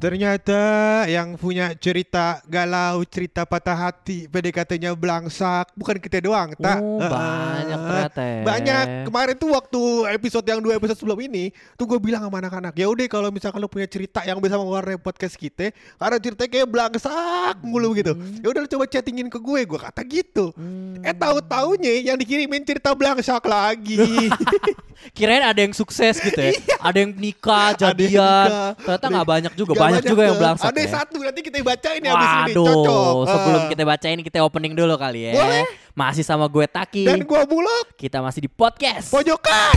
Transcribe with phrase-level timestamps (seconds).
[0.00, 0.60] Ternyata
[1.12, 6.80] yang punya cerita galau, cerita patah hati, PDKT-nya belangsak, bukan kita doang, tak?
[6.80, 8.40] Oh, Eh, banyak ternyata ya.
[8.40, 8.84] Banyak.
[9.12, 9.80] Kemarin tuh waktu
[10.16, 13.60] episode yang dua episode sebelum ini, tuh gue bilang sama anak-anak, ya udah kalau misalkan
[13.60, 15.68] lo punya cerita yang bisa mewarnai podcast kita,
[16.00, 18.16] karena ceritanya kayak belangsak mulu gitu.
[18.16, 18.40] Hmm.
[18.40, 20.56] Ya udah lo coba chattingin ke gue, gue kata gitu.
[21.04, 24.00] Eh tahu taunya yang dikirimin cerita belangsak lagi.
[25.10, 26.52] Kirain ada yang sukses gitu ya.
[26.86, 28.76] ada yang nikah, jadian.
[28.76, 29.72] Ternyata nggak banyak juga.
[29.72, 30.90] Gak banyak juga yang belangsak Ada ya.
[30.92, 32.52] satu nanti kita bacain ya abis ini.
[32.54, 33.14] Cocok.
[33.26, 33.68] sebelum Ah.
[33.68, 35.32] kita bacain kita opening dulu kali ya.
[35.34, 35.64] Boleh.
[35.90, 37.04] Masih sama gue Taki.
[37.04, 39.08] Dan gua bulog Kita masih di podcast.
[39.08, 39.74] pojokan.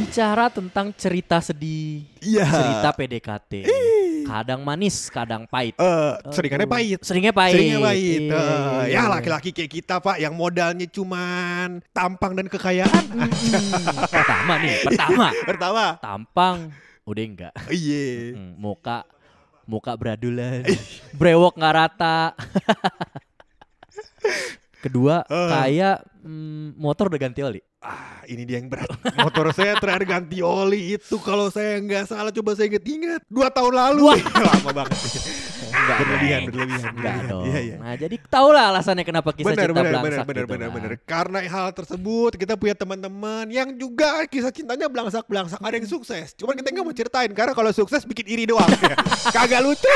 [0.00, 2.02] Bicara tentang cerita sedih.
[2.18, 2.46] Iya.
[2.48, 3.52] Cerita PDKT.
[4.30, 5.74] Kadang manis, kadang pahit.
[5.74, 7.02] Eh, seringannya pahit.
[7.02, 7.58] Seringnya pahit.
[7.58, 8.20] Seringnya pahit.
[8.30, 8.46] Iya,
[8.86, 13.04] iya, ya laki-laki kayak kita pak yang modalnya cuman tampang dan kekayaan.
[13.10, 15.34] Hmm, pertama nih, pertama.
[15.42, 15.84] Pertama.
[15.98, 16.70] Tampang
[17.02, 17.50] udah enggak.
[17.74, 18.38] Iya.
[18.38, 19.02] Hmm, muka
[19.66, 20.62] muka beradulan,
[21.18, 22.30] brewok nggak rata.
[24.80, 25.48] Kedua, Eh.
[25.52, 27.60] kayak mm, motor udah ganti oli.
[27.80, 28.88] Ah, ini dia yang berat.
[29.16, 33.72] Motor saya terakhir ganti oli itu kalau saya nggak salah coba saya inget-inget dua tahun
[33.72, 34.20] lalu.
[34.48, 34.96] Lama banget.
[35.70, 37.24] Enggak, berlebihan, berlebihan, Enggak berlebihan.
[37.28, 37.44] dong.
[37.44, 37.76] Iya, iya.
[37.80, 40.76] Nah, jadi tahulah alasannya kenapa kisah benar, cinta benar, belangsak benar, benar, gitu benar, kan.
[40.76, 40.90] benar.
[41.08, 46.36] Karena hal tersebut kita punya teman-teman yang juga kisah cintanya belangsak belangsak ada yang sukses.
[46.36, 48.68] Cuman kita nggak mau ceritain karena kalau sukses bikin iri doang.
[49.36, 49.88] Kagak lucu.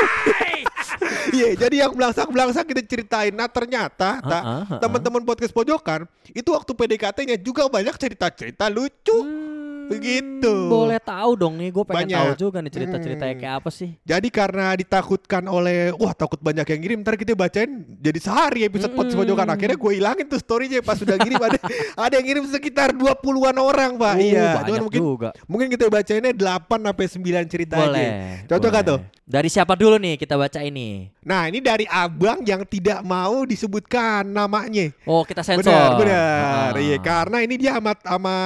[1.36, 3.32] Iya, jadi yang belangsak belangsak kita ceritain.
[3.34, 4.78] Nah ternyata Ah, ah, ah.
[4.80, 9.16] teman-teman podcast pojokan itu waktu PDKT-nya juga banyak cerita-cerita lucu.
[9.16, 10.52] Hmm, Begitu.
[10.66, 12.18] Boleh tahu dong nih, gue pengen Banyak.
[12.18, 13.40] tahu juga nih cerita-ceritanya Hmm.
[13.40, 13.90] kayak apa sih.
[14.00, 18.90] Jadi karena ditakutkan oleh wah takut banyak yang ngirim ntar kita bacain jadi sehari episode
[18.90, 19.12] Mm-mm.
[19.14, 21.58] pojokan akhirnya gue hilangin tuh storynya pas sudah ngirim ada
[22.04, 25.28] ada yang ngirim sekitar 20-an orang pak Uh, iya banyak cuman mungkin juga.
[25.44, 28.08] mungkin kita bacainnya 8 sampai 9 cerita Boleh.
[28.40, 31.08] aja cocok gak tuh Dari siapa dulu nih kita baca ini?
[31.20, 35.64] nah ini dari abang yang tidak mau disebutkan namanya Oh, kita sensor.
[35.64, 36.78] benar benar Ah.
[36.78, 38.36] iya karena ini dia amat sama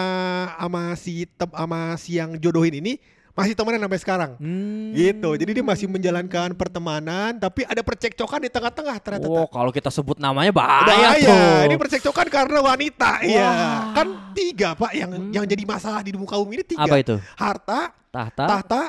[0.56, 2.96] sama si tem, sama si yang jodohin ini
[3.32, 4.90] masih temenan sampai sekarang Hmm.
[4.90, 5.30] Gitu.
[5.38, 9.30] Jadi dia masih menjalankan pertemanan tapi ada percekcokan di tengah-tengah ternyata.
[9.30, 11.22] Oh, kalau kita sebut namanya bahaya, Bahaya.
[11.22, 11.70] tuh.
[11.70, 13.10] Ini percekcokan karena wanita.
[13.22, 13.50] Iya.
[13.94, 15.30] Kan tiga, Pak, yang Hmm.
[15.30, 16.82] yang jadi masalah di muka umum ini tiga.
[16.82, 17.14] Apa itu?
[17.34, 18.44] Harta, Tahta.
[18.48, 18.82] tahta,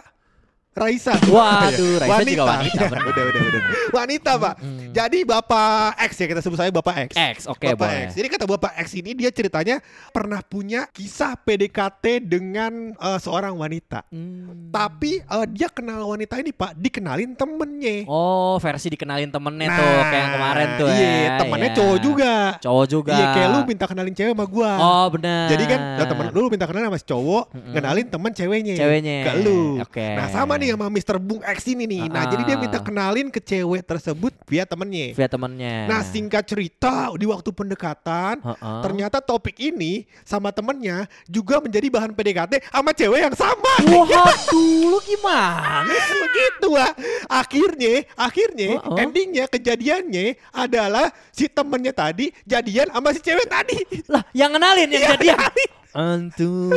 [0.69, 1.11] Raisa.
[1.27, 3.03] Waduh, Raisa juga wanita, Iya, benar.
[3.03, 3.61] udah, udah, udah.
[3.89, 4.53] Wanita, Pak.
[4.61, 4.77] Hmm.
[4.89, 7.09] Jadi Bapak X ya kita sebut saya Bapak X.
[7.13, 8.01] X, oke Bapak boleh.
[8.05, 8.09] X.
[8.15, 14.05] Jadi kata Bapak X ini dia ceritanya pernah punya kisah PDKT dengan eh, seorang wanita.
[14.09, 14.69] Hmm.
[14.69, 18.05] Tapi eh, dia kenal wanita ini Pak, dikenalin temennya.
[18.05, 21.31] Oh, versi dikenalin temennya tuh kayak yang kemarin tuh iya, ya.
[21.37, 21.77] temennya Iya.
[21.77, 22.33] cowok juga.
[22.59, 23.13] Cowok juga.
[23.13, 24.71] Iya, kayak lu minta kenalin cewek sama gua.
[24.75, 25.45] Oh, benar.
[25.49, 27.73] Jadi kan ya, temen lu minta kenalin sama si cowok, Mm-mm.
[27.73, 28.75] kenalin temen ceweknya.
[28.75, 29.17] Ceweknya.
[29.25, 29.61] Ke lu.
[29.81, 30.07] Oke.
[30.13, 31.17] Nah, sama nih sama Mr.
[31.17, 32.03] Bung X ini nih.
[32.05, 32.29] Nah, Ah.
[32.29, 35.15] jadi dia minta kenalin ke cewek tersebut via temennya.
[35.15, 35.87] via temennya.
[35.87, 38.43] Nah, singkat cerita di waktu pendekatan,
[38.81, 43.73] ternyata topik ini sama temennya juga menjadi bahan PDKT sama cewek yang sama.
[43.87, 44.51] Waduh,
[44.85, 45.95] lu gimana?
[45.95, 46.93] Begitu Wak.
[47.25, 53.77] Akhirnya, akhirnya endingnya kejadiannya adalah si temennya tadi jadian sama si cewek tadi.
[54.05, 55.51] Lah, yang kenalin yang Iya, jadian.
[55.89, 56.69] Antum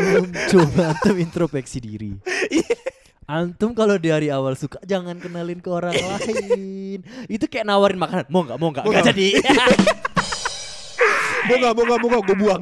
[0.49, 2.17] coba antum introspeksi diri.
[3.22, 7.00] Antum kalau di hari awal suka jangan kenalin ke orang lain.
[7.30, 8.26] Itu kayak nawarin makanan.
[8.28, 8.58] Mau nggak?
[8.58, 8.84] Mau nggak?
[8.84, 9.14] Mau Nggak nggak?
[9.14, 9.28] jadi.
[11.42, 12.60] Mau gak, mau gak, mau gak, gue buang.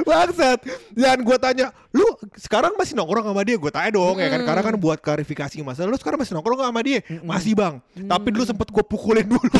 [0.00, 4.40] Bangsat Dan gue tanya Lu sekarang masih nongkrong sama dia Gue tanya dong ya kan
[4.42, 8.28] Karena kan buat klarifikasi masalah Lu sekarang masih nongkrong gak sama dia Masih bang Tapi
[8.32, 9.46] dulu sempet gue pukulin dulu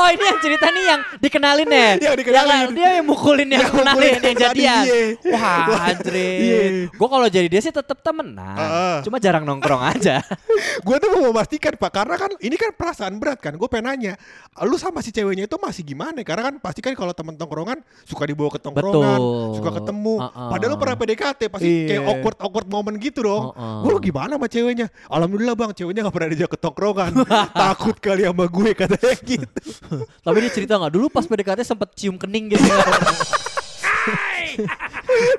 [0.00, 1.88] Oh ini yang cerita nih yang dikenalin ya?
[2.00, 2.66] Yang dikenalin.
[2.72, 4.84] dia yang mukulin yang, Yang kenalin mukulin yang yang jadian.
[5.20, 5.44] iya.
[5.68, 6.14] Wah anjir.
[6.16, 6.60] iya.
[6.88, 8.56] Gue kalau jadi dia sih tetap temenan.
[8.56, 8.96] Heeh.
[9.04, 10.24] Cuma jarang nongkrong aja.
[10.86, 14.14] gue tuh mau memastikan pak karena kan ini kan perasaan berat kan gue pengen nanya
[14.62, 18.24] lu sama si ceweknya itu masih gimana karena kan pasti kan kalau temen tongkrongan suka
[18.24, 19.52] dibawa ke tongkrongan Betul.
[19.56, 20.48] suka ketemu Uh-uh.
[20.48, 21.86] padahal lu pernah PDKT pasti Iya.
[21.86, 23.84] kayak awkward awkward moment gitu dong Uh-uh.
[23.84, 27.12] gue gimana sama ceweknya alhamdulillah bang ceweknya gak pernah diajak ke tongkrongan
[27.62, 29.46] takut kali sama gue katanya gitu
[30.24, 32.64] Tapi dia cerita nggak dulu pas PDKT sempet cium kening gitu.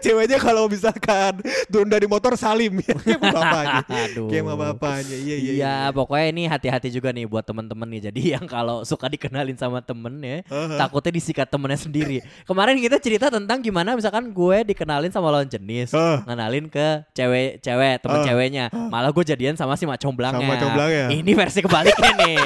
[0.01, 4.27] ceweknya kalau misalkan turun dari motor salim ya kayak sama bapaknya Aduh.
[4.27, 8.01] kayak sama bapaknya iya iya Iya, pokoknya ini hati-hati juga nih buat temen-temen nih.
[8.09, 10.77] Jadi yang kalau suka dikenalin sama temen ya, Uh-huh.
[10.77, 12.17] takutnya disikat temennya sendiri.
[12.43, 16.23] Kemarin kita cerita tentang gimana misalkan gue dikenalin sama lawan jenis, Uh.
[16.25, 18.25] ngenalin ke cewek-cewek temen Uh.
[18.25, 18.65] ceweknya.
[18.73, 20.41] Malah gue jadian sama si macomblangnya.
[20.41, 21.05] Sama macomblangnya.
[21.13, 22.41] Ini versi kebaliknya nih.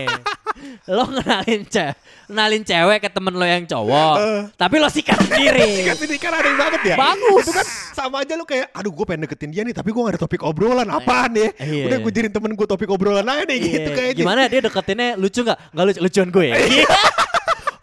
[0.87, 4.41] Lo ngenalin cewek, ngenalin cewek ke temen lo yang cowok, Uh.
[4.55, 5.83] tapi lo sikat sendiri.
[5.87, 7.43] Kan ini kan ada yang banget ya Bagus.
[7.43, 10.13] Itu kan sama aja lu kayak Aduh gue pengen deketin dia nih Tapi gue gak
[10.15, 11.85] ada topik obrolan Apaan ya Iya.
[11.87, 15.09] Udah gue jadiin temen gue topik obrolan aja nih Gitu Iya, kayaknya Gimana dia deketinnya
[15.15, 15.57] lucu nggak?
[15.71, 16.47] Nggak lucu, lucuan gue.
[16.81, 16.87] ya?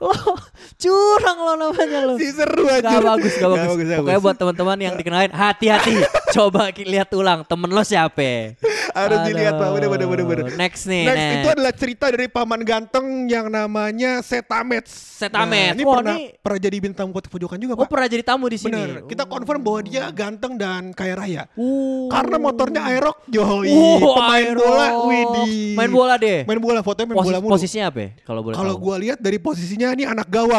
[0.03, 0.35] lo
[0.77, 2.15] curang lo namanya lo.
[2.17, 3.69] Si seru aja Gak bagus, gak bagus.
[3.87, 5.95] Pokoknya buat teman-teman yang dikenalin hati-hati.
[6.35, 8.57] Coba lihat ulang temen lo siapa.
[8.93, 11.05] Harus dilihat pak Bener bener bener bener Aduh, Next nih.
[11.05, 11.37] Next next.
[11.37, 14.93] itu adalah cerita dari paman ganteng yang namanya Setamets.
[15.19, 15.73] Setamets.
[15.73, 17.89] Nah, ini Wah, pernah ini- pernah jadi bintang buat pojokan juga Oh pak.
[17.89, 18.75] pernah jadi tamu di sini.
[18.75, 19.05] Bener.
[19.07, 21.43] Kita confirm bahwa dia ganteng dan kaya raya.
[21.55, 22.09] Uh.
[22.09, 23.71] Karena motornya Aerox, yoi.
[23.71, 24.61] Uh, pemain Aerox.
[24.61, 25.53] bola, widih.
[25.73, 26.39] Main bola deh.
[26.45, 27.53] Main bola, fotonya main bola mulu.
[27.55, 28.01] posisinya apa?
[28.03, 30.52] ya, Kalau boleh Kalau gua lihat dari posisinya ini anak gawang.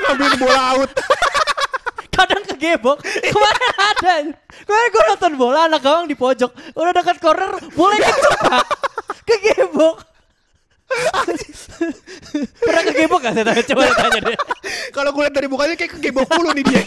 [0.00, 0.90] Ngambilin bola out.
[2.20, 4.14] kadang kegebok kemarin ada.
[4.68, 6.52] Kemarin gue nonton bola anak gawang di pojok.
[6.76, 8.66] Udah dekat corner boleh kecepet
[9.30, 9.96] kegebok
[12.60, 14.38] pernah kegebok gak saya tanya coba tanya deh
[14.90, 16.82] Kalau gue lihat dari mukanya kayak kegebok mulu nih dia.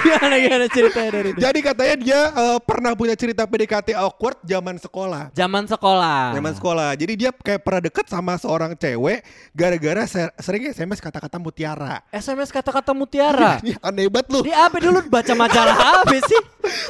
[0.00, 4.76] Gimana gimana ceritanya dari itu Jadi katanya dia eh, pernah punya cerita PDKT awkward zaman
[4.76, 5.30] sekolah.
[5.30, 6.90] zaman sekolah Zaman sekolah.
[6.94, 12.00] Jadi dia kayak pernah deket sama seorang cewek gara-gara ser- sering SMS kata-kata mutiara.
[12.10, 14.40] SMS kata-kata mutiara Ini aneh banget lu.
[14.40, 16.40] di apa dulu baca majalah apa sih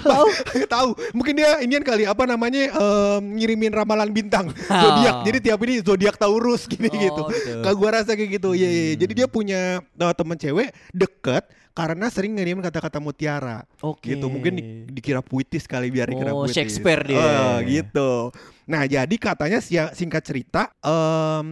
[0.00, 0.28] tahu
[0.74, 5.74] tahu mungkin dia inian kali apa namanya em, ngirimin ramalan bintang zodiak jadi tiap ini
[5.80, 7.62] zodiak Taurus gini Oh, gitu gitu.
[7.62, 8.94] kalau gua rasa kayak gitu iya iya iya.
[8.98, 11.46] jadi dia punya eh, teman cewek deket
[11.80, 14.12] karena sering ngirimin kata-kata mutiara Oke.
[14.12, 17.16] gitu mungkin di- dikira puitis kali biar dikira Oh, puitis Shakespeare dia.
[17.16, 18.28] Eh, gitu
[18.70, 21.48] nah jadi katanya si- singkat cerita em,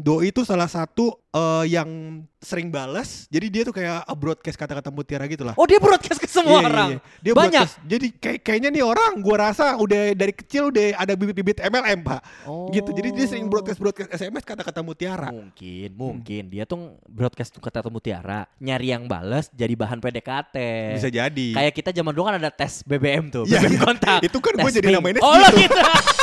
[0.00, 1.90] doi itu salah satu eh, yang
[2.40, 6.24] sering balas jadi dia tuh kayak broadcast kata-kata mutiara gitu lah oh dia broadcast ke
[6.24, 6.98] semua Iya, iya, orang iya.
[7.20, 7.74] Dia banyak broadcast.
[7.82, 12.20] Jadi kayak kayaknya nih orang gua rasa udah dari kecil udah ada bibit-bibit MLM, Pak.
[12.70, 12.90] Gitu.
[12.90, 15.30] Jadi dia sering broadcast-broadcast SMS kata-kata mutiara.
[15.30, 20.56] Mungkin, mungkin dia tuh broadcast tuh kata mutiara, nyari yang balas jadi bahan PDKT.
[20.96, 21.48] Bisa jadi.
[21.52, 23.80] Kayak kita zaman dulu kan ada tes BBM tuh, BBM iya.
[23.80, 24.18] kontak.
[24.22, 24.96] Itu kan gua Tes jadi ping.
[24.98, 25.78] namainnya Oh, gitu.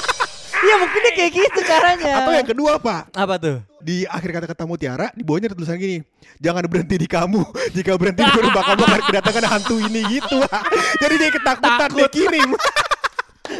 [0.59, 2.13] Iya, mungkin dia kayak gitu caranya.
[2.23, 3.01] Atau yang kedua, Pak.
[3.15, 3.57] apa tuh?
[3.79, 6.03] Di akhir kata-kata mutiara di bawahnya ada tulisan gini.
[6.43, 7.41] Jangan berhenti di kamu.
[7.75, 8.51] Jika berhenti di kamu
[8.83, 10.43] akan kedatangan hantu ini gitu.
[10.43, 10.63] Pak.
[10.99, 12.49] Jadi dia ketakutan dia kirim.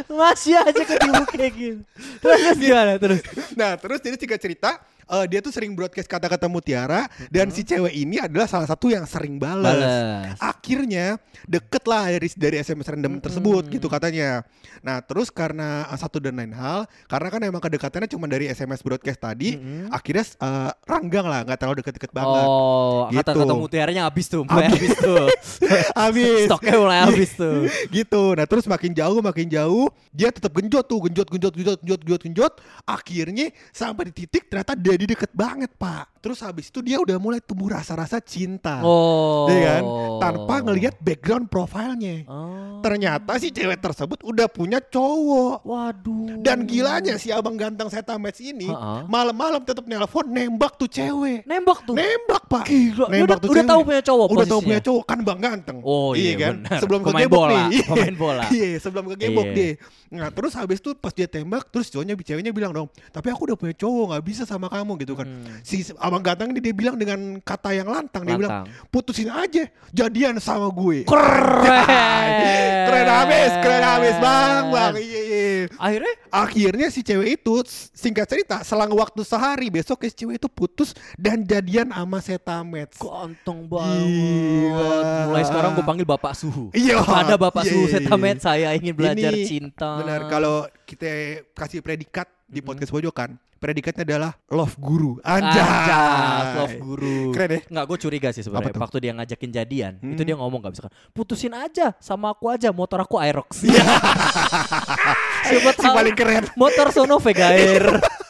[0.05, 1.81] Masih aja ketemu kayak gitu.
[2.21, 3.21] Terus, terus gimana terus?
[3.57, 4.77] Nah, terus jadi singkat cerita
[5.09, 9.03] eh, dia tuh sering broadcast kata-kata mutiara dan si cewek ini adalah salah satu yang
[9.09, 9.75] sering balas.
[9.75, 10.37] Balas.
[10.39, 14.45] Akhirnya deket lah dari dari SMS random tersebut gitu katanya.
[14.85, 18.79] Nah terus karena uh, satu dan lain hal, karena kan emang kedekatannya cuma dari SMS
[18.85, 19.57] broadcast tadi,
[19.89, 22.45] akhirnya uh, ranggang lah, nggak terlalu deket-deket banget.
[22.47, 23.19] Oh, Gitu.
[23.25, 25.27] kata-kata mutiaranya habis tuh, mulai habis tuh.
[25.99, 26.47] Habis.
[26.47, 27.67] Stoknya mulai habis tuh.
[27.95, 28.33] gitu.
[28.37, 32.21] Nah terus makin jauh makin jauh dia tetap genjot tuh genjot genjot genjot genjot genjot
[32.23, 32.53] genjot.
[32.85, 36.11] Akhirnya sampai di titik ternyata jadi deket banget pak.
[36.19, 38.83] Terus habis itu dia udah mulai tumbuh rasa-rasa cinta.
[38.83, 39.47] Oh.
[39.47, 39.83] Iya kan?
[40.19, 42.27] Tanpa ngelihat background profilnya.
[42.27, 42.79] Oh.
[42.79, 45.63] Ternyata si cewek tersebut udah punya cowok.
[45.63, 46.43] Waduh.
[46.43, 49.07] Dan gilanya si abang ganteng Seta Match ini Ha-ha.
[49.07, 51.47] malam-malam tetap nelpon nembak tuh cewek.
[51.47, 51.95] nembak tuh.
[51.95, 52.67] Nembak pak.
[52.67, 54.67] Gila, dia Nembak udah- udah tahu punya cowok Udah tahu posisinya.
[54.67, 55.77] punya cowok kan bang ganteng.
[55.81, 56.53] Oh, iya, kan.
[56.59, 56.79] benar.
[56.83, 57.83] Sebelum Pemain kegebok bola, nih.
[57.85, 58.43] pemain bola.
[58.59, 59.55] Iya sebelum kegebok Iya.
[59.55, 59.73] deh.
[60.09, 62.87] Nah terus habis itu pas dia tembak terus cowoknya ceweknya bilang dong.
[63.07, 65.27] Tapi aku udah punya cowok nggak bisa sama kamu gitu kan.
[65.27, 65.61] Hmm.
[65.61, 68.25] Si abang ganteng ini dia bilang dengan kata yang lantang.
[68.25, 71.05] Dia bilang putusin aja jadian sama gue.
[71.05, 71.65] Keren.
[72.89, 74.93] keren habis, keren habis bang, bang.
[74.97, 75.53] Iya, iya.
[75.77, 80.93] Akhirnya Akhirnya si cewek itu singkat cerita selang waktu sehari besok si cewek itu putus
[81.17, 83.01] dan jadian sama Setamets.
[83.01, 85.25] ganteng Gila.
[85.25, 86.69] Mulai sekarang gue panggil Bapak Suhu.
[86.71, 87.01] Iya.
[87.01, 88.45] Pada Bapak Iya, Suhu iya, Setamet iya.
[88.45, 89.91] saya ingin belajar Ini cinta.
[90.05, 95.21] Benar kalau kita kasih predikat di podcast pojokan predikatnya adalah love guru.
[95.21, 95.61] Anjay.
[95.61, 97.29] Anjas, love guru.
[97.29, 97.59] Keren ya?
[97.69, 98.73] Nggak, gue curiga sih sebenarnya.
[98.73, 100.15] Waktu dia ngajakin jadian, Hmm.
[100.15, 100.93] itu dia ngomong gak bisa kan.
[101.11, 103.61] Putusin aja sama aku aja, motor aku Aerox.
[105.47, 106.43] Siapa Si paling keren.
[106.55, 107.85] motor sono Vega Air.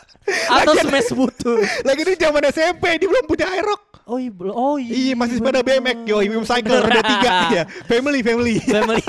[0.59, 1.57] Atau Smash Butuh.
[1.81, 3.81] Lagi itu zaman SMP dia belum punya Aerox.
[4.09, 4.93] Oh iya, oh iya.
[4.93, 7.63] Iya masih sepeda BMX yo, Imim Cycle roda tiga ya.
[7.85, 8.57] Family family.
[8.61, 9.05] Family.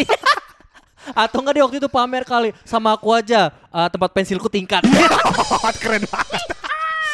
[1.14, 4.82] Atau enggak dia waktu itu pamer kali sama aku aja eh, tempat pensilku tingkat.
[5.82, 6.42] Keren banget.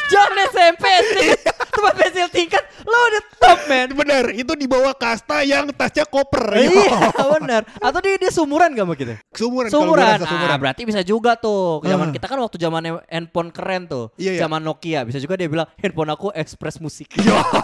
[0.07, 0.85] Jangan SMP
[1.15, 1.29] sih.
[1.77, 3.89] Tempat pensil tingkat lo udah top man.
[3.93, 6.55] Bener, itu di bawah kasta yang tasnya koper.
[6.55, 7.63] Iya benar.
[7.77, 9.15] Atau dia dia sumuran gak sama kita?
[9.31, 9.69] Sumuran.
[9.69, 10.17] Sumuran.
[10.21, 10.49] sumuran.
[10.49, 11.83] Ah, berarti bisa juga tuh.
[11.83, 12.13] Zaman Ah.
[12.13, 14.09] kita kan waktu zaman handphone keren tuh.
[14.15, 14.41] Iya, iya.
[14.41, 15.03] Zaman Nokia.
[15.03, 17.11] Bisa juga dia bilang handphone aku Express Musik.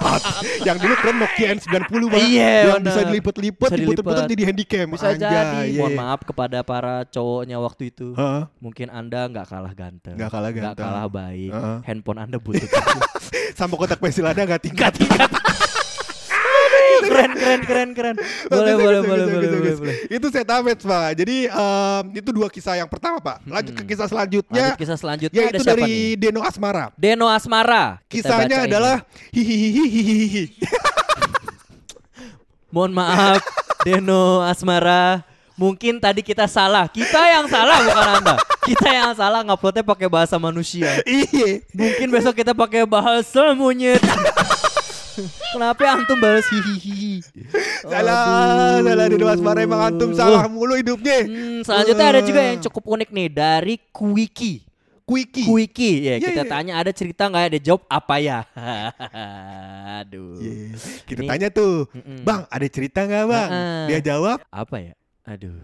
[0.68, 2.18] yang dulu keren Nokia N90 Bang.
[2.18, 2.82] Iya, Yang benar.
[2.82, 4.14] bisa dilipet-lipet, dilipet.
[4.28, 4.86] jadi handycam.
[4.90, 5.58] Bisa Anjay, jadi.
[5.68, 6.00] iya, Mohon iya.
[6.02, 8.12] maaf kepada para cowoknya waktu itu.
[8.12, 8.42] Heeh.
[8.58, 10.18] Mungkin Anda nggak kalah ganteng.
[10.18, 10.84] Nggak kalah Nggak ganteng.
[10.84, 11.50] kalah baik.
[11.52, 11.76] Heeh.
[11.86, 12.66] Handphone Anda butuh.
[13.58, 14.92] Sama kotak pensil ada gak tingkat.
[14.98, 15.30] tingkat.
[17.02, 18.16] keren keren keren keren.
[18.50, 19.96] Boleh boleh boleh boleh boleh.
[20.10, 21.08] Itu setamets Pak.
[21.18, 23.42] Jadi em, itu dua kisah yang pertama Pak.
[23.46, 24.74] Lanjut ke kisah selanjutnya.
[24.74, 26.18] Lanjut kisah selanjutnya ada Yaitu siapa dari nih?
[26.18, 26.84] Deno Asmara.
[26.98, 27.84] Deno Asmara.
[28.10, 30.44] Kisahnya adalah hihihihihihi.
[32.74, 33.40] Mohon maaf
[33.84, 35.31] Deno Asmara.
[35.62, 36.90] Mungkin tadi kita salah.
[36.90, 38.34] Kita yang salah bukan Anda.
[38.66, 40.90] Kita yang salah nguploadnya pakai bahasa manusia.
[41.06, 41.62] Iya.
[41.70, 44.02] Mungkin besok kita pakai bahasa monyet.
[45.52, 47.20] Kenapa antum balas hihihi?
[47.84, 48.88] Salah, Aduh.
[48.88, 51.28] salah Deno Asmara emang antum salah mulu hidupnya.
[51.28, 54.64] Hmm, selanjutnya ada juga yang cukup unik nih dari Kuiki.
[55.02, 55.44] Quickie.
[55.44, 56.48] Kuiki, ya Iya, kita iya.
[56.48, 57.58] tanya ada cerita nggak?
[57.58, 58.38] Dia jawab apa ya?
[60.00, 60.38] Aduh.
[60.40, 60.78] Iya.
[61.04, 62.22] Kita Ini- tanya tuh, Mm-mm.
[62.24, 63.48] Bang, ada cerita nggak bang?
[63.50, 63.84] Heeh.
[63.92, 64.94] Dia jawab, Apa ya?
[65.22, 65.54] Aduh.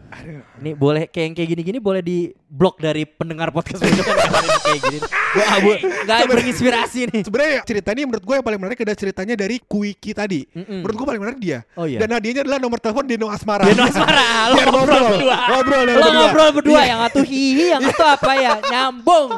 [0.62, 3.90] Ini boleh kayak yang kayak gini-gini boleh di blok dari pendengar podcast ada
[4.62, 4.98] kayak gini.
[5.02, 7.22] Gua ah, bu, nggak berinspirasi nih.
[7.26, 10.46] sebenarnya cerita ini menurut gue yang paling menarik adalah ceritanya dari Quickie tadi.
[10.54, 10.86] Mm-mm.
[10.86, 11.58] Menurut gue paling menarik dia.
[11.74, 11.98] Oh, iya.
[11.98, 13.66] Dan hadiahnya adalah nomor telepon Deno Asmara.
[13.66, 15.36] Deno Asmara, lo Biar ngobrol berdua.
[15.50, 16.86] Ngobrol, Lo ngobrol berdua Iya.
[16.94, 18.52] yang satu hihi, yang satu apa ya?
[18.72, 19.30] Nyambung.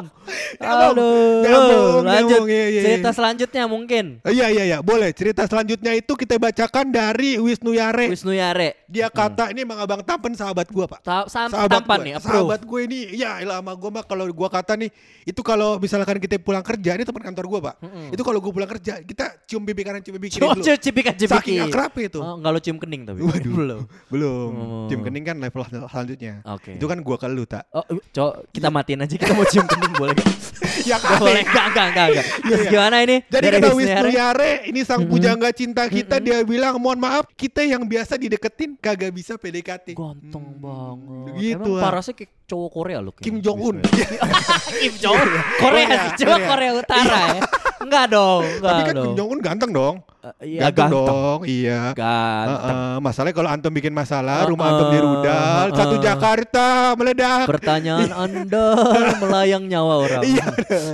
[0.61, 2.41] Nyambung, Lanjut.
[2.45, 3.15] iya, iya, Cerita iya.
[3.15, 4.05] selanjutnya mungkin.
[4.23, 8.83] Iya iya iya boleh cerita selanjutnya itu kita bacakan dari Wisnu Yare Wisnu Yare.
[8.85, 12.13] dia kata ini emang abang tampan sahabat gua pak Ta- sam- sahabat tampan gue, nih,
[12.15, 12.33] approve.
[12.43, 14.89] sahabat gue ini ya elah sama gue mah kalau gua kata nih
[15.23, 17.75] itu kalau misalkan kita pulang kerja ini teman kantor gua pak
[18.09, 20.77] itu kalau gua pulang kerja kita cium pipi kanan cium pipi kiri Cium dulu cium
[20.77, 21.31] cipikan cipiki.
[21.33, 23.19] saking akrabnya itu Oh, enggak lo cium kening tapi.
[23.21, 23.53] Waduh.
[23.53, 23.81] Belum.
[24.07, 24.85] belum Oh.
[24.87, 26.75] cium kening kan level selanjutnya Oke.
[26.75, 29.93] itu kan gua ke lu tak Oh, cok, kita matiin aja kita mau cium kening
[29.93, 30.15] boleh?
[30.89, 32.25] ya Nggak boleh, enggak, enggak, enggak, enggak.
[32.47, 32.71] Terus Iya.
[32.71, 33.15] gimana ini?
[33.27, 34.51] Jadi Dari kata Wisnu Yare?
[34.69, 39.35] Ini sang pujangga cinta kita dia bilang mohon maaf kita yang biasa dideketin kagak bisa
[39.35, 39.93] PDKT.
[39.97, 41.33] Ganteng banget.
[41.37, 41.81] Gitu, Emang ah.
[41.81, 43.13] parasnya kayak cowok Korea loh.
[43.17, 43.77] Kim Jong Un.
[43.83, 44.17] Yare.
[44.81, 45.31] Kim Jong Un.
[45.59, 46.71] Korea sih, coba Korea.
[46.71, 47.41] Utara ya.
[47.81, 48.95] Enggak dong, enggak Tapi kan.
[48.95, 49.95] Kim Jong Un ganteng dong.
[50.21, 51.17] Eh, Iya ganteng, ganteng.
[51.17, 51.81] dong, iya.
[51.91, 52.77] Ganteng.
[52.77, 56.03] Heeh, masalahnya kalau antum bikin masalah, rumah Heeh, antum di rudal, satu heeh.
[56.03, 57.49] Jakarta meledak.
[57.49, 58.65] Pertanyaan Anda
[59.23, 60.21] melayang nyawa orang.
[60.21, 60.45] Iya.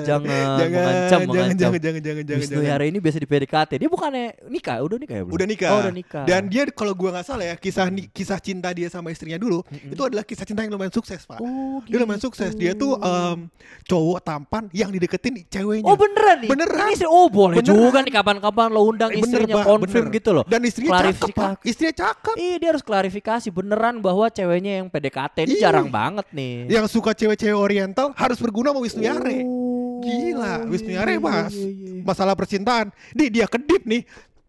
[0.02, 1.60] Jangan, jangan, mengancam, jangan, mengancam.
[1.60, 2.72] jangan, jangan, jangan, jangan, Wisnu jangan.
[2.72, 3.72] Yare ini biasa di PDKT.
[3.76, 5.36] Dia bukannya nikah, udah nikah ya belum?
[5.36, 5.70] Udah nikah.
[5.70, 6.24] Oh, udah nikah.
[6.24, 10.00] Dan dia kalau gua nggak salah ya, kisah kisah cinta dia sama istrinya dulu, itu
[10.00, 11.38] adalah kisah cinta yang lumayan sukses, Pak.
[11.38, 12.56] Oh, Dia lumayan sukses.
[12.56, 13.52] Dia tuh em,
[13.84, 15.84] cowok tampan yang dideketin ceweknya.
[15.84, 16.50] Oh beneran nih?
[16.50, 16.88] Beneran.
[16.88, 17.76] Ini istri- oh boleh Beneran.
[17.76, 20.18] juga nih kapan-kapan lo undang Bener, istrinya Pak, konfirm bener.
[20.18, 20.44] gitu loh.
[20.46, 21.34] Dan istrinya cakep, Pak.
[21.34, 21.66] Klarifikasi.
[21.66, 22.36] Istrinya cakep.
[22.36, 25.62] Iya dia harus klarifikasi beneran bahwa ceweknya yang PDKT ini Iya.
[25.68, 26.54] jarang banget nih.
[26.70, 29.38] Yang suka cewek-cewek oriental harus berguna sama Wisnu Yare.
[29.44, 31.52] Oh, Gila, Wisnu Yare iya, mas.
[31.52, 32.02] iya.
[32.02, 32.94] Masalah percintaan.
[33.12, 34.06] Di dia kedip nih.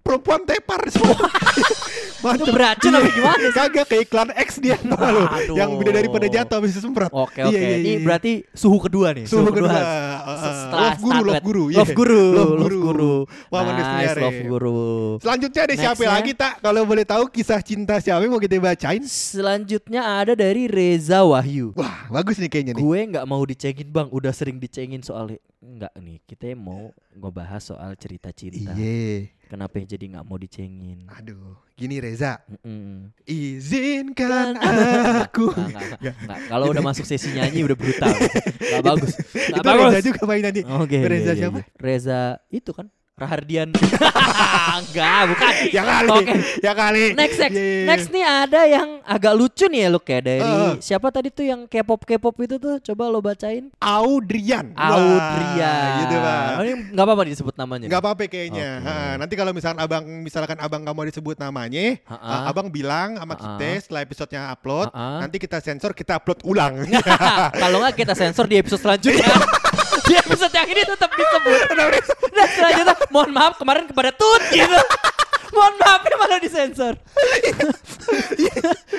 [0.08, 1.20] Perempuan tepar semua.
[2.18, 3.54] Itu beracun apa gimana sih?
[3.54, 5.22] Kagak ke iklan X dia malu.
[5.54, 7.12] Yang beda daripada jatuh habis disemprot.
[7.14, 7.54] Oke Iya, oke.
[7.54, 7.98] iya, Ini iya.
[8.02, 9.24] berarti suhu kedua nih.
[9.28, 9.70] Suhu kedua.
[9.70, 11.64] Se- setelah love guru, love guru.
[11.70, 11.94] Love Iya.
[11.94, 13.14] guru, Love guru.
[13.48, 14.80] Wisnu Nice, love guru.
[15.22, 16.52] Selanjutnya ada siapa lagi tak?
[16.58, 19.04] Kalau boleh tahu kisah cinta siapa yang mau kita bacain?
[19.06, 21.70] Selanjutnya ada dari Reza Wahyu.
[21.78, 22.82] Wah, bagus nih kayaknya nih.
[22.82, 26.18] Gue nggak mau dicengin bang, udah sering dicengin soal nggak nih.
[26.22, 28.72] Kita mau ngebahas soal cerita cinta.
[28.74, 29.30] Iya.
[29.48, 31.08] Kenapa jadi nggak mau dicengin?
[31.08, 32.36] Aduh, gini Reza.
[32.46, 33.10] Mm-mm.
[33.24, 35.48] Izinkan Nggak, aku.
[35.48, 36.38] nggak, nggak, nggak.
[36.52, 38.12] Kalau udah masuk sesi nyanyi udah brutal.
[38.72, 39.12] Gak bagus.
[39.16, 39.92] Gak Itu bagus.
[39.96, 40.60] Reza juga main tadi.
[40.68, 40.98] Oke.
[41.00, 41.58] Reza iya, iya, siapa?
[41.64, 41.80] iya.
[41.80, 42.20] Reza
[42.52, 42.86] itu kan
[43.18, 43.68] Rahardian.
[44.78, 45.52] Enggak, bukan.
[45.68, 46.08] Ya kali.
[46.14, 46.34] Oke.
[46.62, 47.04] Ya kali.
[47.12, 47.86] Next, next, Iya, iya, iya.
[47.86, 50.72] next nih ada yang agak lucu nih ya lu kayak dari Heeh.
[50.78, 53.68] siapa tadi tuh yang K-pop K-pop itu tuh coba lo bacain.
[53.78, 54.70] Audrian.
[54.72, 55.90] Wah, Audrian.
[56.00, 56.52] Gitu, Bang.
[56.54, 57.86] Oh, ini nggak apa-apa disebut namanya.
[57.86, 58.68] Nggak apa-apa kayaknya.
[58.78, 58.86] Oke.
[58.86, 62.30] Ha, nanti kalau misalkan abang misalkan abang nggak mau disebut namanya, Ha-ha.
[62.38, 63.42] uh, abang bilang sama Ha-ha.
[63.58, 65.26] kita setelah episodenya upload, Ha-ha.
[65.26, 66.86] nanti kita sensor kita upload ulang.
[67.62, 69.26] Kalau nggak kita sensor di episode selanjutnya.
[70.08, 71.60] Di episode yang ini tetap disebut.
[72.32, 74.78] Dan selanjutnya, mohon maaf kemarin kepada Tut gitu.
[75.50, 76.94] Mohon maafnya malah disensor.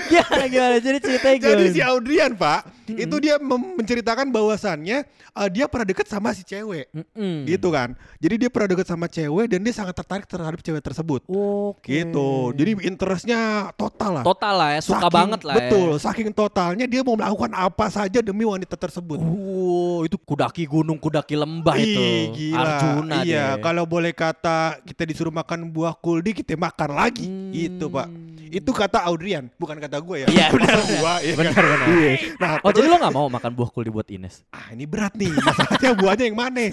[0.09, 0.75] gimana gimana?
[0.79, 1.59] Jadi ceritanya gimana?
[1.59, 5.05] Jadi si Audrian pak itu dia menceritakan bahwasannya
[5.37, 7.45] uh, dia pernah deket sama si cewek, Mm-mm.
[7.45, 7.93] gitu kan.
[8.17, 11.85] Jadi dia pernah deket sama cewek dan dia sangat tertarik terhadap cewek tersebut, Oke.
[11.85, 12.49] gitu.
[12.57, 14.23] Jadi interestnya total lah.
[14.25, 16.01] total lah ya, suka Saking- banget lah Betul, ya.
[16.01, 19.21] saking totalnya dia mau melakukan apa saja demi wanita tersebut.
[19.21, 22.01] Wow, itu kudaki gunung, kudaki lembah Ih, itu.
[22.33, 22.65] gila.
[22.65, 27.27] Arjuna iya, kalau boleh kata kita disuruh makan buah kuldi kita makan lagi.
[27.27, 27.51] Hmm.
[27.51, 28.07] Itu, Pak.
[28.51, 30.27] Itu kata Audrian, bukan kata gue ya.
[30.27, 31.39] Iya, benar, gua, iya kan?
[31.45, 31.87] Benar, benar.
[31.91, 32.11] Iya.
[32.35, 34.41] Nah, Oh terus- jadi lo gak mau makan buah kuldi buat Ines?
[34.49, 35.29] ah ini berat nih.
[35.29, 36.65] Masalahnya buahnya yang mana?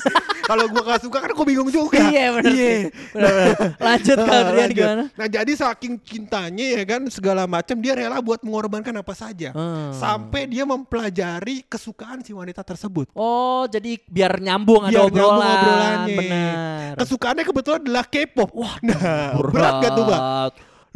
[0.42, 1.98] kalau gua gak suka kan gue bingung juga.
[1.98, 2.70] Iya benar Iya.
[3.10, 3.56] Benar, benar.
[3.78, 4.76] Lanjut ke Nah, Adrian lanjut.
[4.78, 5.04] gimana?
[5.12, 9.90] Nah jadi saking cintanya ya kan segala macam dia rela buat mengorbankan apa saja Hmm.
[9.92, 13.10] sampai dia mempelajari kesukaan si wanita tersebut.
[13.12, 15.50] Oh jadi biar nyambung ada Biar nyambung obrolan.
[15.52, 16.16] obrolannya.
[16.16, 16.94] Benar.
[16.96, 18.50] Kesukaannya kebetulan adalah K-pop.
[18.52, 18.98] Wah, nah,
[19.42, 20.22] berat gak tuh, Bang?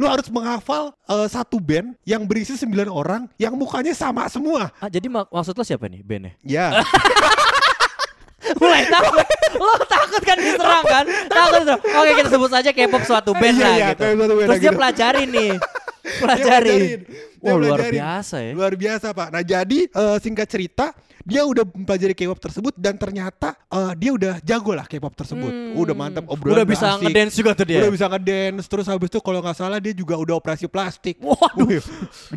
[0.01, 4.73] Lu harus menghafal eh, satu band yang berisi 9 orang yang mukanya sama semua.
[4.81, 6.33] Ah, jadi mak- maksud lo siapa nih bandnya?
[6.41, 6.73] Ya.
[8.61, 9.21] Mulai takut.
[9.53, 11.05] lo takut kan diserang kan?
[11.29, 11.61] Takut.
[11.77, 14.01] Oke kita sebut saja K-pop suatu band Iya, lah iya, gitu.
[14.03, 14.77] Suatu band Terus dia gitu.
[14.77, 15.51] pelajari nih.
[16.19, 16.77] Pelajari.
[17.41, 18.51] Dia Wah luar biasa ya.
[18.53, 19.27] Luar biasa, Pak.
[19.33, 24.33] Nah, jadi eh, singkat cerita, dia udah mempelajari K-pop tersebut dan ternyata eh, dia udah
[24.45, 25.49] jago lah K-pop tersebut.
[25.49, 25.77] Hmm.
[25.77, 27.09] Udah mantap obrolan Udah bisa asik.
[27.09, 27.79] ngedance juga tuh dia.
[27.81, 31.17] Udah bisa ngedance terus habis itu kalau nggak salah dia juga udah operasi plastik.
[31.21, 31.65] Waduh.
[31.65, 31.81] Wih,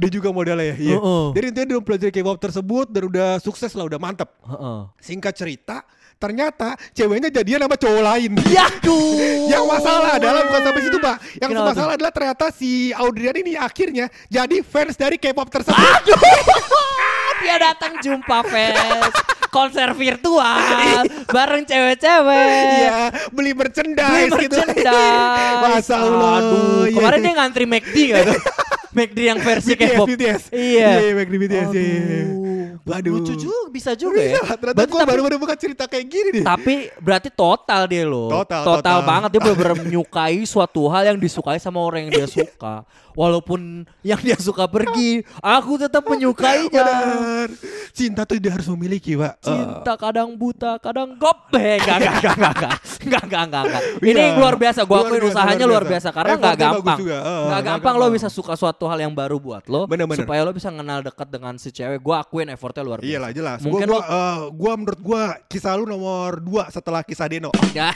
[0.01, 0.77] dia juga modelnya ya.
[0.77, 0.97] Iya.
[0.97, 1.25] Heeh.
[1.37, 4.33] Jadi intinya dia udah pelajari K-pop tersebut dan udah sukses lah, udah mantap.
[4.41, 4.79] Heeh.
[5.05, 5.85] Singkat cerita,
[6.25, 8.33] ternyata ceweknya jadian sama cowok lain.
[8.49, 9.45] Ya tuh.
[9.45, 11.17] Yang masalah adalah bukan sampai situ, Pak.
[11.37, 15.77] Yang Kenapa masalah adalah ternyata si Audrian ini akhirnya jadi fans dari K-pop tersebut.
[15.77, 16.17] Aduh.
[17.45, 19.13] dia datang jumpa fest
[19.53, 22.49] konser virtual bareng cewek-cewek.
[22.81, 22.99] Iya,
[23.31, 24.57] beli merchandise Beli gitu.
[24.59, 25.61] merchandise.
[25.61, 26.33] Masa Allah.
[26.41, 26.97] Aduh, Iya.
[26.99, 28.41] kemarin dia ngantri McD gak tuh?
[28.97, 30.07] McD yang versi K-pop.
[30.09, 30.43] BTS.
[30.51, 30.89] Iya.
[31.05, 31.69] Iya, McD BTS.
[31.71, 32.64] iya, iya.
[32.83, 33.13] Waduh.
[33.15, 34.35] Lucu juga, bisa juga ya.
[34.35, 36.45] Iya, ternyata Berarti gue tapi- baru menemukan cerita kayak gini deh.
[36.45, 38.27] Tapi berarti total dia loh.
[38.33, 38.99] Total, total.
[39.01, 42.83] banget dia benar-benar menyukai suatu hal yang disukai sama orang yang dia suka.
[43.15, 46.83] Walaupun yang dia suka pergi, aku tetap menyukainya.
[46.83, 47.49] Benar.
[47.95, 49.39] Cinta tuh dia harus memiliki, Pak.
[49.39, 51.79] Cinta kadang buta, kadang gope.
[51.79, 52.75] Enggak, enggak, enggak, enggak, enggak.
[53.05, 53.83] Enggak, enggak, enggak, enggak.
[54.03, 54.35] Ini Iya.
[54.35, 54.81] luar biasa.
[54.83, 55.93] Gua Luar akuin biasa, usahanya luar luar biasa.
[55.95, 56.99] biasa karena enggak gampang.
[56.99, 58.17] Eh, Enggak nggak gampang lo gampang.
[58.19, 60.21] bisa suka suatu hal yang baru buat lo Bener-bener.
[60.21, 62.03] supaya lo bisa kenal dekat dengan si cewek.
[62.03, 63.13] Gua akuin effortnya luar biasa.
[63.13, 63.59] Iyalah jelas.
[63.61, 65.23] Mungkin gua, lo gua, eh, gua menurut gua
[65.53, 67.53] kisah lu nomor dua setelah kisah Deno.
[67.77, 67.91] Ya.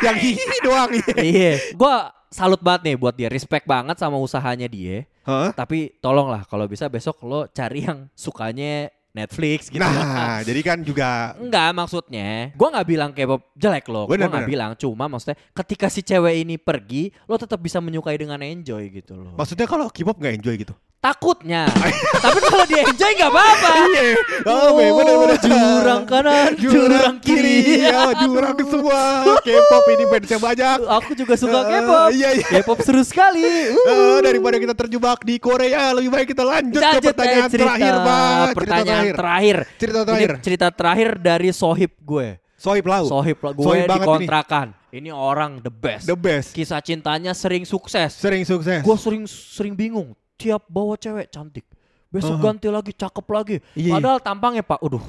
[0.00, 0.90] yang hihi doang.
[1.18, 5.04] Iya, gua salut banget nih buat dia, respect banget sama usahanya dia.
[5.26, 5.50] Hah?
[5.52, 9.82] Tapi tolonglah kalau bisa besok lo cari yang sukanya Netflix gitu.
[9.82, 14.50] Nah, jadi kan juga Enggak maksudnya, gua nggak bilang K-pop jelek loh, Bener, gua nggak
[14.50, 14.70] bilang.
[14.78, 19.34] Cuma maksudnya ketika si cewek ini pergi, lo tetap bisa menyukai dengan enjoy gitu loh.
[19.38, 20.74] maksudnya kalau K-pop nggak enjoy gitu.
[21.04, 21.68] Takutnya,
[22.16, 23.70] tapi kalau dia enjoy nggak apa-apa.
[23.92, 24.08] Iya.
[24.48, 27.84] Oh, bener bener jurang kanan, jurang, kiri.
[27.84, 29.00] ya, jurang semua.
[29.44, 30.78] K-pop ini fansnya banyak.
[30.80, 32.08] Aku juga suka Eh, K-pop.
[32.08, 32.46] iya, iya.
[32.56, 33.44] K-pop seru sekali.
[33.68, 37.64] Eh, daripada kita terjebak di Korea, lebih baik kita lanjut, ke Lanjut, pertanyaan eh, cerita,
[37.68, 38.32] terakhir, Bang.
[38.32, 39.56] Cerita Pertanyaan terakhir.
[39.76, 40.30] Cerita Ini terakhir.
[40.40, 42.28] cerita terakhir dari sohib gue.
[42.56, 43.04] Sohib lau.
[43.04, 44.66] Sohib lah, gue dikontrakan.
[44.88, 45.12] Ini.
[45.12, 46.08] orang the best.
[46.08, 46.56] The best.
[46.56, 48.16] Kisah cintanya sering sukses.
[48.16, 48.80] Sering sukses.
[48.80, 50.16] Gue sering sering bingung.
[50.34, 51.66] Tiap bawa cewek cantik.
[52.10, 52.44] Besok Uh-huh.
[52.44, 53.56] ganti lagi, cakep lagi.
[53.74, 53.92] Iya, iya.
[53.92, 55.02] Padahal tampangnya pak, aduh,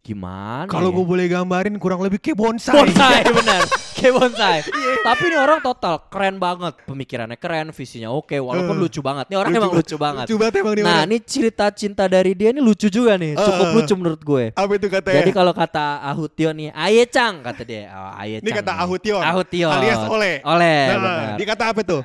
[0.00, 0.66] gimana?
[0.66, 0.94] Kalau ya?
[0.94, 2.74] gue boleh gambarin kurang lebih kayak bonsai.
[2.76, 3.62] bonsai bener,
[3.94, 4.58] kayak bonsai.
[4.70, 4.94] Iya.
[5.02, 8.80] Tapi ini orang total keren banget, pemikirannya keren, visinya oke, walaupun Eh.
[8.80, 9.26] lucu banget.
[9.26, 10.24] Ini orang Lucu emang lucu banget.
[10.26, 13.74] Lucu banget emang Nah, ini cerita cinta dari dia ini lucu juga nih, cukup Eh.
[13.74, 14.44] lucu menurut gue.
[14.52, 15.18] Apa itu katanya?
[15.18, 17.90] Jadi kalau kata Ahutio nih, Aye Cang kata dia.
[17.90, 18.82] Oh, Aye Ini Cang kata nih.
[18.86, 19.22] Ahution.
[19.22, 19.70] Ahution.
[19.72, 20.34] Alias Oleh.
[20.42, 21.34] Oleh, Nah, benar.
[21.38, 22.02] Dia kata apa tuh?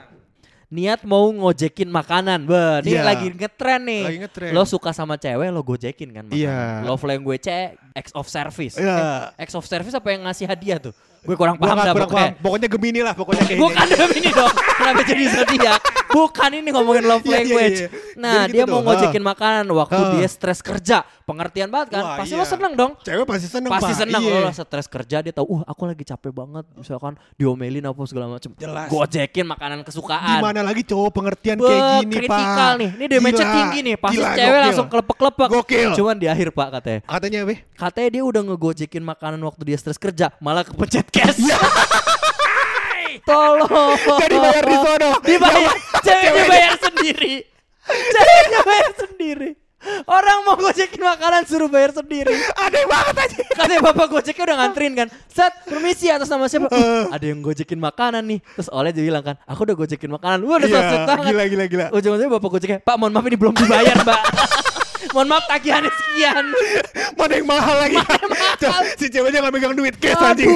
[0.76, 2.44] Niat mau ngojekin makanan.
[2.44, 3.08] Bah, ini Iya.
[3.08, 4.04] lagi ngetren nih.
[4.04, 4.52] Lagi ngetren.
[4.52, 6.36] Lo suka sama cewek, lo gojekin kan makanan.
[6.36, 6.84] Iya.
[6.84, 7.48] Love language
[7.96, 8.76] X of service.
[8.76, 9.32] Iya.
[9.40, 10.92] Eh, X of service apa yang ngasih hadiah tuh?
[11.26, 12.30] Gue kurang Gua paham nggak dah kurang pokoknya.
[12.30, 12.44] paham.
[12.44, 14.54] Pokoknya Gemini lah, pokoknya kayak Bukan ini dong.
[14.54, 15.82] Kenapa jadi zodiak?
[16.08, 17.80] Bukan ini ngomongin love Iya, iya, language.
[17.82, 17.88] iya.
[18.16, 20.12] Nah, Jadi dia gitu mau ngojekin makanan waktu Ah.
[20.16, 20.98] dia stres kerja.
[21.26, 22.04] Pengertian banget kan?
[22.06, 22.40] Wah, Pasti iya.
[22.40, 22.92] lo seneng dong.
[23.02, 24.00] Cewek pasti seneng Pasti Pak.
[24.00, 24.40] seneng Iya.
[24.40, 28.54] lo stres kerja dia tahu, uh aku lagi capek banget misalkan diomelin apa segala macam.
[28.54, 28.88] Jelas.
[28.88, 30.38] Gojekin makanan kesukaan.
[30.38, 32.16] Gimana lagi cowok pengertian Be, kayak gini, Pak?
[32.16, 32.90] kritikal nih.
[32.92, 33.56] Ini damage-nya Gila.
[33.58, 33.96] tinggi nih.
[33.98, 34.64] Pasti Gila, cewek gokil.
[34.64, 35.50] langsung kelepek-kelepek.
[35.52, 35.90] Gokil.
[35.96, 37.00] Cuman di akhir Pak katanya.
[37.04, 37.54] Katanya apa?
[37.76, 41.39] Katanya dia udah ngegojekin makanan waktu dia stres kerja, malah kepencet cash.
[43.30, 43.97] Tolong.
[44.21, 45.10] Jadi bayar di sono.
[45.23, 45.73] Dibayar.
[46.04, 47.34] Ceweknya bayar sendiri.
[47.88, 49.49] Ceweknya bayar sendiri.
[50.10, 52.34] Orang mau gojekin makanan suruh bayar sendiri.
[52.58, 53.38] Aneh banget aja.
[53.54, 55.08] Katanya bapak gojeknya udah nganterin kan.
[55.30, 56.73] Set, permisi atas nama siapa?
[56.73, 58.39] Uh, ada yang gojekin makanan nih.
[58.58, 60.41] Terus oleh dia bilang kan, aku udah gojekin makanan.
[60.41, 61.25] Wah udah Iya, yeah, banget.
[61.30, 61.86] gila, gila, gila.
[61.93, 64.19] Ujung-ujungnya bapak gojeknya, Pak mohon maaf ini belum dibayar mbak.
[65.12, 66.45] mohon maaf tagihannya sekian.
[67.13, 67.95] Mana yang mahal lagi?
[67.95, 68.81] mahal?
[68.95, 70.49] si ceweknya nggak megang duit cash anjing.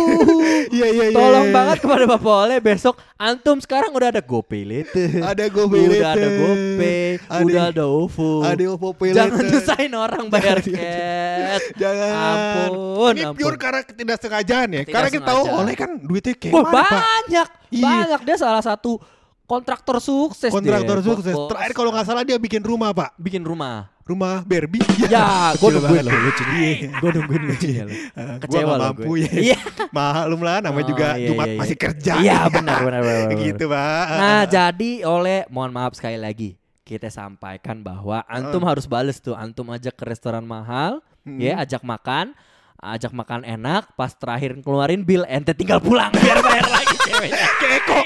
[0.70, 1.16] Iya iya iya.
[1.16, 1.56] Tolong iya.
[1.56, 5.08] banget kepada Bapak Oleh besok antum sekarang udah ada GoPay later.
[5.22, 6.28] Ada GoPay Udah ada.
[6.30, 8.30] GoPay, Ada- udah ada OVO.
[8.42, 11.64] ada OVO Pay Jangan nyusahin orang bayar cash.
[11.76, 12.12] Jangan.
[12.12, 13.38] Ampun, Ini ampun.
[13.38, 14.82] pure karena ketidaksengajaan ya.
[14.84, 16.90] Tidak karena kita tahu oleh kan duitnya kayak Wah, mana, Pak?
[16.92, 17.86] banyak, Iya.
[17.86, 18.98] banyak dia salah satu
[19.46, 21.08] kontraktor sukses Kontraktor dia.
[21.10, 21.34] sukses.
[21.34, 23.18] Terakhir kalau nggak salah dia bikin rumah pak.
[23.18, 23.90] bikin rumah.
[24.10, 24.82] Rumah Barbie.
[25.06, 25.28] Ya,
[25.62, 26.10] gue nungguin banget.
[26.10, 26.70] lo lucunya.
[26.98, 27.92] Gue nungguin lucunya lo.
[27.94, 29.32] Eh, Kecewa gua nggak lo mampu ya.
[29.32, 29.58] Iya.
[29.96, 31.60] Maklum lah namanya Oh, juga iya, Jumat iya, iya.
[31.62, 32.14] masih kerja.
[32.18, 34.06] Iya, benar, benar, benar, gitu pak.
[34.10, 39.70] Nah, jadi oleh mohon maaf sekali lagi kita sampaikan bahwa antum harus bales tuh, antum
[39.70, 42.34] ajak ke restoran mahal, ya ajak makan,
[42.82, 47.48] ajak makan enak, pas terakhir keluarin bill ente tinggal pulang biar bayar lagi ceweknya.
[47.62, 48.00] Keko.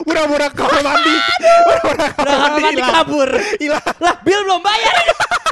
[0.00, 1.14] Pura-pura kamar mandi.
[1.38, 2.06] Pura-pura
[2.76, 2.92] Hilang.
[2.94, 3.30] kabur.
[3.58, 3.84] Hilang.
[3.98, 4.94] Lah, bill belum bayar.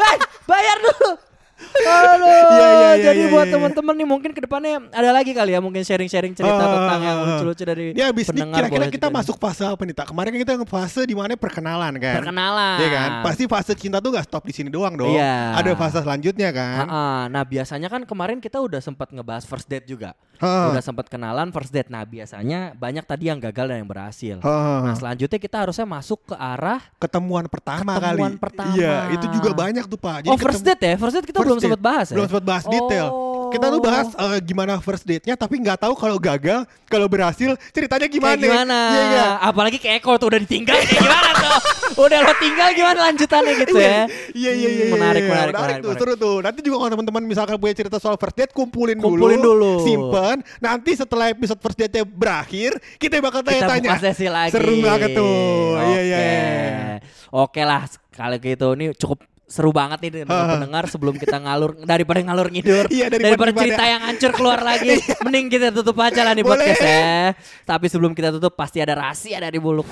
[0.03, 1.11] Hei, bayar dulu.
[1.59, 2.27] Halo.
[2.27, 3.55] Iya, iya, iya, Jadi iya, buat iya.
[3.55, 7.15] teman-teman nih mungkin ke depannya ada lagi kali ya mungkin sharing-sharing cerita Ah, tentang yang
[7.15, 7.29] ah, ah.
[7.39, 8.59] lucu-lucu dari habis nih pendengar.
[8.67, 10.07] kira-kira kita masuk fase apa nih tak?
[10.11, 12.17] Kemarin kan kita fase di mana perkenalan kan.
[12.19, 12.77] perkenalan.
[12.79, 13.11] Iya kan?
[13.23, 15.15] Pasti fase cinta tuh gak stop di sini doang dong.
[15.15, 15.55] Iya.
[15.55, 16.85] Ada fase selanjutnya kan.
[16.85, 20.19] Ah, nah biasanya kan kemarin kita udah sempat ngebahas first date juga.
[20.39, 20.75] Ah.
[20.75, 21.87] Udah sempat kenalan first date.
[21.89, 24.37] Nah biasanya banyak tadi yang gagal dan yang berhasil.
[24.43, 24.83] Ah.
[24.83, 28.43] Nah selanjutnya kita harusnya masuk ke arah Ketemuan pertama Ketemuan kali.
[28.43, 28.75] pertama.
[28.75, 30.27] Iya, itu juga banyak tuh Pak.
[30.27, 32.15] oh first date ya, first date kita First belum sempat bahas ya.
[32.19, 33.07] Belum sempat bahas detail.
[33.49, 38.07] Kita tuh bahas eh, gimana first date-nya tapi nggak tahu kalau gagal, kalau berhasil ceritanya
[38.07, 38.37] gimana.
[38.37, 38.79] Kayak gimana?
[38.89, 39.33] Iya nggak?
[39.45, 41.53] Apalagi ke Eko tuh udah ditinggal kayak gimana tuh?
[41.99, 44.07] Udah lo tinggal gimana lanjutannya gitu ya?
[44.31, 44.69] Iya iya iya.
[44.69, 45.31] Hmm, iya, Menarik, iya.
[45.35, 45.99] menarik, menarik, tuh, menarik.
[45.99, 46.37] seru tuh.
[46.45, 49.83] Nanti juga kalau teman-teman misalkan punya cerita soal first date kumpulin, Kumpulin dulu.
[49.83, 50.45] Simpen.
[50.63, 53.91] Nanti setelah episode first date-nya berakhir, kita bakal Kita tanya-tanya.
[53.91, 54.53] buka sesi lagi.
[54.55, 55.75] Seru banget tuh.
[55.91, 56.19] Iya iya.
[56.23, 56.97] iya.
[57.35, 57.83] Oke lah,
[58.15, 62.85] kalau gitu ini cukup seru banget nih dengan pendengar sebelum kita ngalur daripada ngalur ngidur
[62.93, 64.93] Iya, daripada- daripada, cerita yang hancur keluar lagi.
[65.25, 66.61] Mending kita tutup aja lah nih Boleh.
[66.69, 67.33] podcast ya.
[67.65, 69.89] Tapi sebelum kita tutup pasti ada rahasia dari buluk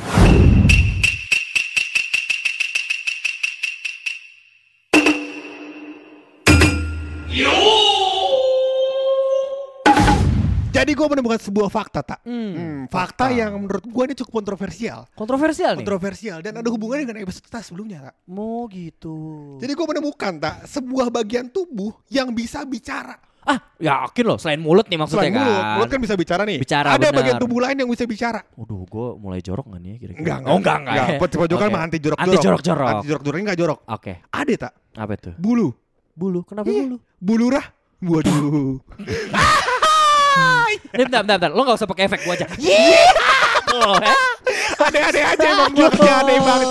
[10.87, 12.23] Jadi gue menemukan sebuah fakta tak.
[12.23, 15.11] Hmm, Hmm, fakta yang menurut gue ini cukup kontroversial.
[15.13, 18.15] kontroversial nih Kontroversial dan ada hubungannya dengan episode kita sebelumnya tak.
[18.25, 19.19] mau gitu
[19.59, 23.19] Jadi gue menemukan tak sebuah bagian tubuh yang bisa bicara.
[23.43, 26.59] ah yakin loh selain mulut nih maksudnya Selain mulut, kan mulut kan bisa bicara nih.
[26.59, 27.15] Bicara, Ada benar.
[27.17, 28.41] bagian tubuh lain yang bisa bicara.
[28.53, 30.23] Waduh, gue mulai jorok gak nih ya kira-kira?
[30.23, 30.95] Enggak, Oh, enggak, enggak.
[30.95, 31.07] enggak.
[31.09, 31.19] ya.
[31.23, 31.73] Pojok-pojokan Oke.
[31.73, 32.27] mah anti jorok-jorok.
[32.29, 32.87] Anti jorok-jorok.
[32.89, 33.79] Anti jorok-jorok ini enggak jorok.
[33.89, 34.73] Oke, Ada tak?
[34.95, 35.31] apa itu?
[35.37, 35.69] Bulu.
[36.13, 36.83] Bulu, kenapa Iya.
[36.87, 36.97] bulu?
[37.19, 37.67] Bulurah.
[37.99, 38.79] Waduh.
[40.95, 41.51] Ini bentar, bentar, bentar.
[41.53, 42.47] Lo gak usah pakai efek gua aja.
[42.61, 43.09] Yeay!
[43.77, 44.17] Lo, ya.
[44.77, 46.69] Ada-ada aja emang jokesnya aneh banget.